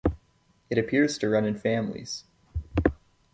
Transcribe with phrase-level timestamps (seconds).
[0.71, 2.23] It appears to run in families.